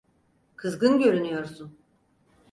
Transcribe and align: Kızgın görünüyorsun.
Kızgın 0.55 0.99
görünüyorsun. 0.99 1.77